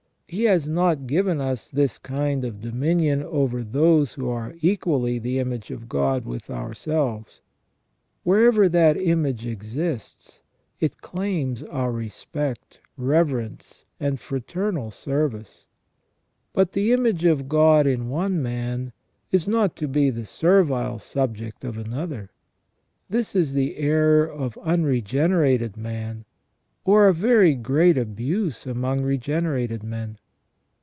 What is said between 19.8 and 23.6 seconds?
be the servile subject of another. This is